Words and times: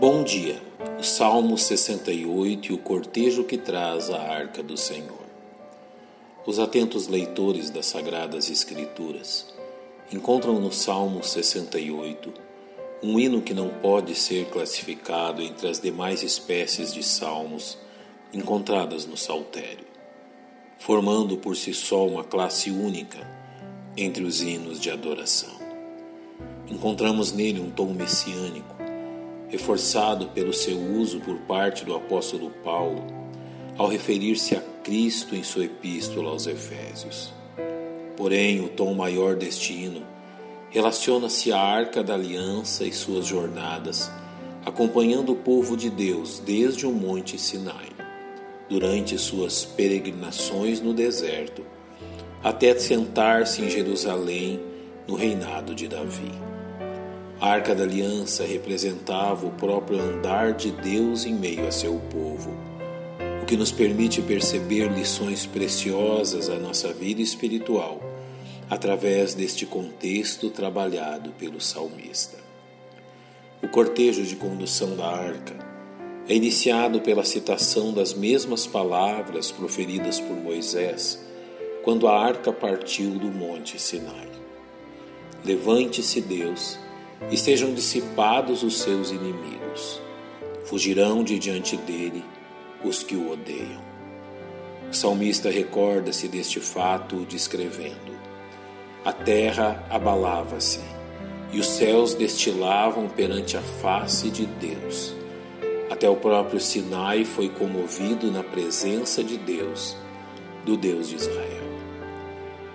Bom 0.00 0.22
dia. 0.22 0.62
O 0.96 1.02
Salmo 1.02 1.58
68 1.58 2.70
e 2.70 2.72
o 2.72 2.78
cortejo 2.78 3.42
que 3.42 3.58
traz 3.58 4.10
a 4.10 4.20
arca 4.20 4.62
do 4.62 4.76
Senhor. 4.76 5.26
Os 6.46 6.60
atentos 6.60 7.08
leitores 7.08 7.68
das 7.68 7.86
Sagradas 7.86 8.48
Escrituras 8.48 9.52
encontram 10.12 10.60
no 10.60 10.70
Salmo 10.72 11.24
68 11.24 12.32
um 13.02 13.18
hino 13.18 13.42
que 13.42 13.52
não 13.52 13.70
pode 13.70 14.14
ser 14.14 14.46
classificado 14.50 15.42
entre 15.42 15.68
as 15.68 15.80
demais 15.80 16.22
espécies 16.22 16.94
de 16.94 17.02
salmos 17.02 17.76
encontradas 18.32 19.04
no 19.04 19.16
Saltério, 19.16 19.86
formando 20.78 21.38
por 21.38 21.56
si 21.56 21.74
só 21.74 22.06
uma 22.06 22.22
classe 22.22 22.70
única 22.70 23.18
entre 23.96 24.22
os 24.22 24.42
hinos 24.42 24.78
de 24.78 24.92
adoração. 24.92 25.58
Encontramos 26.68 27.32
nele 27.32 27.58
um 27.60 27.70
tom 27.70 27.92
messiânico 27.92 28.87
reforçado 29.48 30.28
pelo 30.28 30.52
seu 30.52 30.78
uso 30.78 31.20
por 31.20 31.38
parte 31.40 31.84
do 31.84 31.94
apóstolo 31.94 32.50
Paulo 32.62 33.04
ao 33.76 33.86
referir-se 33.86 34.56
a 34.56 34.60
Cristo 34.82 35.36
em 35.36 35.42
sua 35.42 35.64
epístola 35.64 36.30
aos 36.30 36.46
Efésios. 36.46 37.32
Porém, 38.16 38.60
o 38.60 38.68
tom 38.68 38.94
maior 38.94 39.36
deste 39.36 39.72
hino 39.72 40.02
relaciona-se 40.70 41.52
à 41.52 41.60
Arca 41.60 42.02
da 42.02 42.14
Aliança 42.14 42.84
e 42.84 42.92
suas 42.92 43.26
jornadas, 43.26 44.10
acompanhando 44.66 45.32
o 45.32 45.36
povo 45.36 45.76
de 45.76 45.88
Deus 45.88 46.40
desde 46.40 46.84
o 46.84 46.90
Monte 46.90 47.38
Sinai, 47.38 47.88
durante 48.68 49.16
suas 49.16 49.64
peregrinações 49.64 50.80
no 50.80 50.92
deserto, 50.92 51.64
até 52.42 52.76
sentar-se 52.76 53.62
em 53.62 53.70
Jerusalém 53.70 54.60
no 55.06 55.14
reinado 55.14 55.74
de 55.74 55.88
Davi. 55.88 56.47
A 57.48 57.52
Arca 57.52 57.74
da 57.74 57.82
Aliança 57.82 58.44
representava 58.44 59.46
o 59.46 59.50
próprio 59.52 59.98
andar 59.98 60.52
de 60.52 60.70
Deus 60.70 61.24
em 61.24 61.32
meio 61.32 61.66
a 61.66 61.72
seu 61.72 61.98
povo, 62.12 62.54
o 63.42 63.46
que 63.46 63.56
nos 63.56 63.72
permite 63.72 64.20
perceber 64.20 64.92
lições 64.92 65.46
preciosas 65.46 66.50
à 66.50 66.58
nossa 66.58 66.92
vida 66.92 67.22
espiritual 67.22 68.02
através 68.68 69.32
deste 69.32 69.64
contexto 69.64 70.50
trabalhado 70.50 71.30
pelo 71.38 71.58
salmista. 71.58 72.36
O 73.62 73.68
cortejo 73.68 74.24
de 74.24 74.36
condução 74.36 74.94
da 74.94 75.06
arca 75.06 75.56
é 76.28 76.34
iniciado 76.34 77.00
pela 77.00 77.24
citação 77.24 77.94
das 77.94 78.12
mesmas 78.12 78.66
palavras 78.66 79.50
proferidas 79.50 80.20
por 80.20 80.36
Moisés 80.36 81.18
quando 81.82 82.08
a 82.08 82.14
arca 82.14 82.52
partiu 82.52 83.12
do 83.12 83.28
monte 83.28 83.80
Sinai. 83.80 84.28
Levante-se 85.42 86.20
Deus 86.20 86.78
e 87.30 87.36
sejam 87.36 87.74
dissipados 87.74 88.62
os 88.62 88.80
seus 88.80 89.10
inimigos. 89.10 90.00
Fugirão 90.64 91.24
de 91.24 91.38
diante 91.38 91.76
dele 91.76 92.24
os 92.84 93.02
que 93.02 93.16
o 93.16 93.32
odeiam. 93.32 93.82
O 94.90 94.94
salmista 94.94 95.50
recorda-se 95.50 96.28
deste 96.28 96.60
fato 96.60 97.24
descrevendo: 97.26 98.18
A 99.04 99.12
terra 99.12 99.84
abalava-se 99.90 100.80
e 101.52 101.58
os 101.58 101.66
céus 101.66 102.14
destilavam 102.14 103.08
perante 103.08 103.56
a 103.56 103.62
face 103.62 104.30
de 104.30 104.46
Deus. 104.46 105.14
Até 105.90 106.08
o 106.08 106.16
próprio 106.16 106.60
Sinai 106.60 107.24
foi 107.24 107.48
comovido 107.48 108.30
na 108.30 108.42
presença 108.42 109.24
de 109.24 109.38
Deus, 109.38 109.96
do 110.64 110.76
Deus 110.76 111.08
de 111.08 111.16
Israel. 111.16 111.68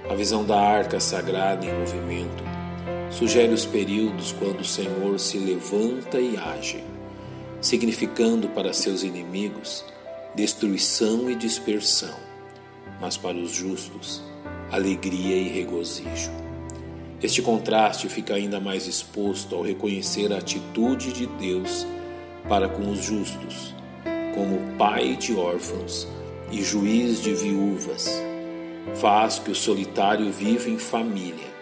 A 0.09 0.15
visão 0.15 0.43
da 0.43 0.59
arca 0.59 0.99
sagrada 0.99 1.65
em 1.65 1.71
movimento 1.71 2.52
sugere 3.09 3.53
os 3.53 3.65
períodos 3.65 4.31
quando 4.31 4.61
o 4.61 4.65
Senhor 4.65 5.19
se 5.19 5.37
levanta 5.37 6.19
e 6.19 6.35
age, 6.35 6.83
significando 7.61 8.49
para 8.49 8.73
seus 8.73 9.03
inimigos 9.03 9.85
destruição 10.35 11.29
e 11.29 11.35
dispersão, 11.35 12.15
mas 12.99 13.15
para 13.15 13.37
os 13.37 13.51
justos, 13.51 14.23
alegria 14.71 15.37
e 15.37 15.47
regozijo. 15.47 16.31
Este 17.21 17.41
contraste 17.41 18.09
fica 18.09 18.33
ainda 18.33 18.59
mais 18.59 18.87
exposto 18.87 19.55
ao 19.55 19.61
reconhecer 19.61 20.33
a 20.33 20.39
atitude 20.39 21.13
de 21.13 21.27
Deus 21.27 21.85
para 22.49 22.67
com 22.67 22.89
os 22.89 23.05
justos, 23.05 23.73
como 24.33 24.75
pai 24.77 25.15
de 25.15 25.35
órfãos 25.35 26.07
e 26.51 26.63
juiz 26.63 27.21
de 27.21 27.33
viúvas. 27.33 28.09
Faz 28.95 29.39
que 29.39 29.51
o 29.51 29.55
solitário 29.55 30.29
viva 30.31 30.69
em 30.69 30.77
família 30.77 31.52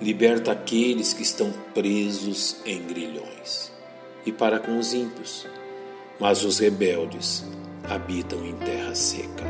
liberta 0.00 0.52
aqueles 0.52 1.12
que 1.12 1.22
estão 1.22 1.52
presos 1.74 2.56
em 2.64 2.82
grilhões, 2.82 3.70
e 4.24 4.32
para 4.32 4.58
com 4.58 4.78
os 4.78 4.94
ímpios, 4.94 5.46
mas 6.18 6.42
os 6.42 6.58
rebeldes 6.58 7.44
habitam 7.84 8.44
em 8.46 8.54
terra 8.54 8.94
seca. 8.94 9.44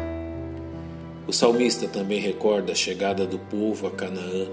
O 1.26 1.32
salmista 1.32 1.86
também 1.86 2.18
recorda 2.18 2.72
a 2.72 2.74
chegada 2.74 3.24
do 3.24 3.38
povo 3.38 3.86
a 3.86 3.90
Canaã 3.92 4.48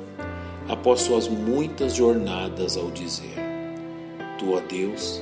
após 0.70 1.02
suas 1.02 1.28
muitas 1.28 1.96
jornadas 1.96 2.78
ao 2.78 2.92
dizer: 2.92 3.36
Tu, 4.38 4.54
ó 4.54 4.60
Deus, 4.60 5.20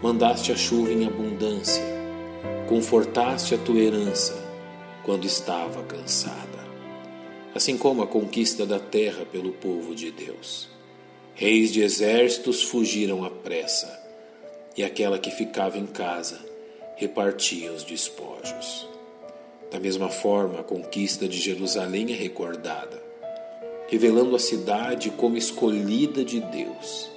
mandaste 0.00 0.52
a 0.52 0.56
chuva 0.56 0.92
em 0.92 1.04
abundância, 1.04 1.82
confortaste 2.68 3.56
a 3.56 3.58
tua 3.58 3.80
herança 3.80 4.40
quando 5.02 5.24
estava 5.24 5.82
cansada 5.82 6.51
assim 7.54 7.76
como 7.76 8.02
a 8.02 8.06
conquista 8.06 8.64
da 8.64 8.78
terra 8.78 9.24
pelo 9.24 9.52
povo 9.52 9.94
de 9.94 10.10
Deus. 10.10 10.68
Reis 11.34 11.72
de 11.72 11.82
exércitos 11.82 12.62
fugiram 12.62 13.24
à 13.24 13.30
pressa, 13.30 14.00
e 14.76 14.82
aquela 14.82 15.18
que 15.18 15.30
ficava 15.30 15.78
em 15.78 15.86
casa 15.86 16.40
repartia 16.96 17.72
os 17.72 17.84
despojos. 17.84 18.88
Da 19.70 19.80
mesma 19.80 20.08
forma, 20.08 20.60
a 20.60 20.64
conquista 20.64 21.26
de 21.26 21.38
Jerusalém 21.38 22.12
é 22.12 22.16
recordada, 22.16 23.02
revelando 23.88 24.36
a 24.36 24.38
cidade 24.38 25.10
como 25.10 25.36
escolhida 25.36 26.24
de 26.24 26.40
Deus. 26.40 27.10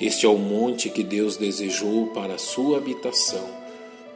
Este 0.00 0.26
é 0.26 0.28
o 0.28 0.36
monte 0.36 0.90
que 0.90 1.02
Deus 1.02 1.36
desejou 1.36 2.08
para 2.08 2.34
a 2.34 2.38
sua 2.38 2.78
habitação, 2.78 3.48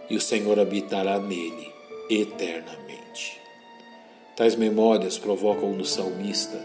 e 0.08 0.16
o 0.16 0.20
Senhor 0.20 0.58
habitará 0.58 1.18
nele 1.18 1.72
eternamente. 2.10 3.39
Tais 4.40 4.56
memórias 4.56 5.18
provocam 5.18 5.74
no 5.74 5.84
salmista 5.84 6.58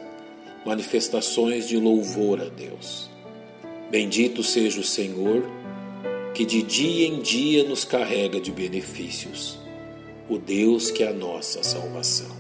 manifestações 0.66 1.68
de 1.68 1.76
louvor 1.76 2.40
a 2.40 2.46
Deus. 2.46 3.10
Bendito 3.92 4.42
seja 4.42 4.80
o 4.80 4.84
Senhor, 4.84 5.44
que 6.34 6.46
de 6.46 6.62
dia 6.62 7.06
em 7.06 7.20
dia 7.20 7.66
nos 7.66 7.84
carrega 7.84 8.40
de 8.40 8.50
benefícios, 8.50 9.60
o 10.30 10.38
Deus 10.38 10.90
que 10.90 11.04
é 11.04 11.10
a 11.10 11.14
nossa 11.14 11.64
salvação. 11.64 12.34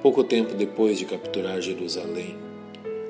Pouco 0.00 0.22
tempo 0.22 0.54
depois 0.54 0.96
de 0.96 1.06
capturar 1.06 1.60
Jerusalém, 1.60 2.36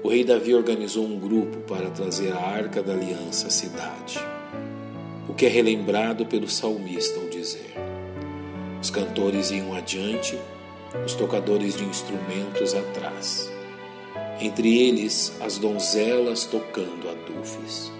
o 0.03 0.09
rei 0.09 0.25
Davi 0.25 0.55
organizou 0.55 1.05
um 1.05 1.19
grupo 1.19 1.59
para 1.71 1.91
trazer 1.91 2.33
a 2.33 2.41
arca 2.41 2.83
da 2.83 2.95
aliança 2.95 3.49
à 3.49 3.51
cidade, 3.51 4.19
o 5.29 5.35
que 5.35 5.45
é 5.45 5.51
relembrado 5.51 6.25
pelo 6.25 6.49
salmista 6.49 7.21
ao 7.21 7.29
dizer: 7.29 7.75
Os 8.81 8.89
cantores 8.89 9.51
iam 9.51 9.75
adiante 9.75 10.39
os 11.05 11.15
tocadores 11.15 11.77
de 11.77 11.85
instrumentos 11.85 12.75
atrás. 12.75 13.51
Entre 14.41 14.89
eles, 14.89 15.33
as 15.41 15.59
donzelas 15.59 16.45
tocando 16.45 17.09
adufes. 17.09 17.91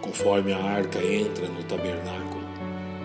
Conforme 0.00 0.52
a 0.52 0.58
arca 0.58 0.98
entra 1.04 1.46
no 1.46 1.62
tabernáculo, 1.64 2.40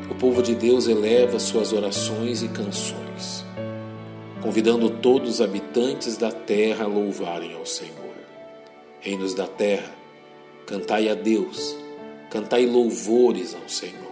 o 0.10 0.16
povo 0.16 0.42
de 0.42 0.56
Deus 0.56 0.88
eleva 0.88 1.40
suas 1.40 1.74
orações 1.74 2.42
e 2.42 2.48
canções, 2.48 3.46
convidando 4.42 4.90
todos 4.90 5.36
os 5.36 5.42
habitantes 5.42 6.16
da 6.16 6.32
terra 6.32 6.86
a 6.86 6.88
louvarem 6.88 7.54
ao 7.54 7.66
Senhor. 7.66 7.96
Reinos 9.02 9.34
da 9.34 9.46
terra, 9.46 9.92
cantai 10.66 11.10
a 11.10 11.16
Deus, 11.16 11.76
cantai 12.30 12.66
louvores 12.66 13.54
ao 13.54 13.68
Senhor. 13.68 14.06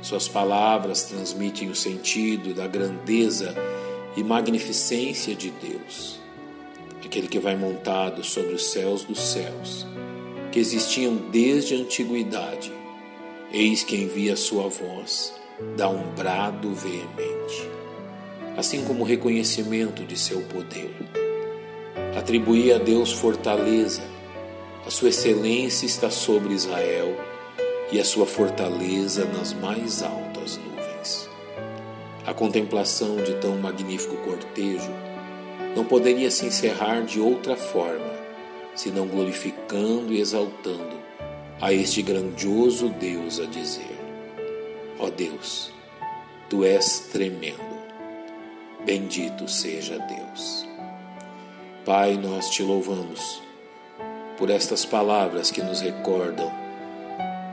Suas 0.00 0.28
palavras 0.28 1.04
transmitem 1.04 1.68
o 1.68 1.74
sentido 1.74 2.54
da 2.54 2.66
grandeza 2.66 3.54
e 4.16 4.24
magnificência 4.24 5.34
de 5.34 5.50
Deus, 5.50 6.18
aquele 7.04 7.28
que 7.28 7.38
vai 7.38 7.54
montado 7.54 8.24
sobre 8.24 8.54
os 8.54 8.70
céus 8.70 9.04
dos 9.04 9.20
céus, 9.20 9.86
que 10.50 10.58
existiam 10.58 11.16
desde 11.30 11.74
a 11.74 11.78
antiguidade. 11.78 12.72
Eis 13.52 13.84
que 13.84 13.94
envia 13.94 14.32
a 14.32 14.36
sua 14.36 14.68
voz, 14.68 15.34
dá 15.76 15.88
um 15.88 16.14
brado 16.14 16.74
veemente, 16.74 17.70
assim 18.56 18.84
como 18.84 19.04
reconhecimento 19.04 20.04
de 20.04 20.16
seu 20.16 20.40
poder. 20.42 20.94
Atribuir 22.16 22.74
a 22.74 22.78
Deus 22.78 23.12
fortaleza, 23.12 24.02
a 24.86 24.90
sua 24.90 25.10
excelência 25.10 25.84
está 25.84 26.10
sobre 26.10 26.54
Israel 26.54 27.14
e 27.92 28.00
a 28.00 28.04
sua 28.04 28.26
fortaleza 28.26 29.24
nas 29.26 29.52
mais 29.52 30.02
altas. 30.02 30.25
A 32.26 32.34
contemplação 32.34 33.22
de 33.22 33.34
tão 33.36 33.56
magnífico 33.56 34.16
cortejo 34.16 34.90
não 35.76 35.84
poderia 35.84 36.28
se 36.28 36.44
encerrar 36.44 37.04
de 37.04 37.20
outra 37.20 37.54
forma, 37.54 38.12
senão 38.74 39.06
glorificando 39.06 40.12
e 40.12 40.20
exaltando 40.20 40.96
a 41.60 41.72
este 41.72 42.02
grandioso 42.02 42.88
Deus 42.88 43.38
a 43.38 43.44
dizer: 43.44 43.96
Ó 44.98 45.06
oh 45.06 45.10
Deus, 45.10 45.72
tu 46.50 46.64
és 46.64 46.98
tremendo, 47.12 47.78
bendito 48.84 49.46
seja 49.46 49.96
Deus. 49.96 50.66
Pai, 51.84 52.16
nós 52.16 52.50
te 52.50 52.64
louvamos 52.64 53.40
por 54.36 54.50
estas 54.50 54.84
palavras 54.84 55.52
que 55.52 55.62
nos 55.62 55.80
recordam 55.80 56.52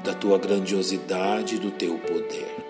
da 0.04 0.16
tua 0.16 0.40
grandiosidade 0.40 1.58
e 1.58 1.60
do 1.60 1.70
teu 1.70 2.00
poder. 2.00 2.63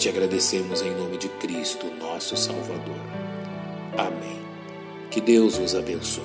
Te 0.00 0.08
agradecemos 0.08 0.80
em 0.80 0.94
nome 0.94 1.18
de 1.18 1.28
Cristo, 1.28 1.84
nosso 2.00 2.34
Salvador. 2.34 2.96
Amém. 3.98 4.40
Que 5.10 5.20
Deus 5.20 5.58
os 5.58 5.74
abençoe. 5.74 6.24